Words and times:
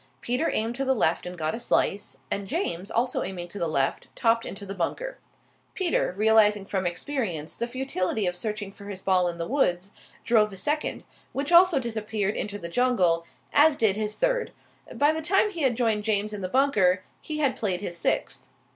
Peter 0.19 0.49
aimed 0.51 0.75
to 0.75 0.83
the 0.83 0.95
left 0.95 1.27
and 1.27 1.37
got 1.37 1.53
a 1.53 1.59
slice, 1.59 2.17
and 2.31 2.47
James, 2.47 2.89
also 2.89 3.21
aiming 3.21 3.47
to 3.47 3.59
the 3.59 3.67
left, 3.67 4.07
topped 4.15 4.47
into 4.47 4.65
the 4.65 4.73
bunker. 4.73 5.19
Peter, 5.75 6.15
realizing 6.17 6.65
from 6.65 6.87
experience 6.87 7.53
the 7.55 7.67
futility 7.67 8.25
of 8.25 8.35
searching 8.35 8.71
for 8.71 8.85
his 8.85 8.99
ball 8.99 9.27
in 9.27 9.37
the 9.37 9.45
woods, 9.47 9.91
drove 10.23 10.51
a 10.51 10.57
second, 10.57 11.03
which 11.33 11.51
also 11.51 11.77
disappeared 11.77 12.35
into 12.35 12.57
the 12.57 12.67
jungle, 12.67 13.25
as 13.53 13.75
did 13.75 13.95
his 13.95 14.15
third. 14.15 14.51
By 14.91 15.11
the 15.13 15.21
time 15.21 15.51
he 15.51 15.61
had 15.61 15.77
joined 15.77 16.03
James 16.03 16.33
in 16.33 16.41
the 16.41 16.49
bunker 16.49 17.03
he 17.21 17.37
had 17.37 17.55
played 17.55 17.81
his 17.81 17.95
sixth. 17.95 18.49